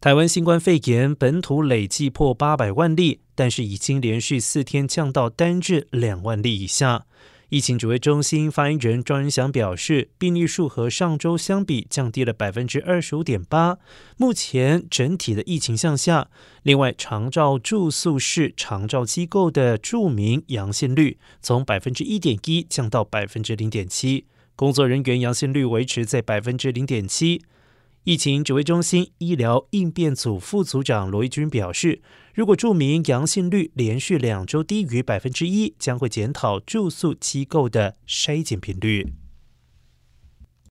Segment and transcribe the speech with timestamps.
[0.00, 7.06] 台湾新冠肺炎本土累计破八百万例，但是已经连续四天降到单日两万例以下。
[7.48, 13.78] 疫情指挥中心发言人庄仁祥表示，病例数和上周相比降低了百分之二十五点八，
[14.16, 16.28] 目前整体的疫情向下。
[16.62, 27.42] 另外，长照住宿式长照机构的著名阳性率从百分之一点一降到百分之零点七，工作人员阳性率维持在百分之零点七。
[28.08, 32.00] 疫情指挥中心医疗应变组副组长罗义军表示，
[32.32, 39.12] 如果住民阳性率连续两周低于百分之一，将会检讨住宿机构的筛检频率。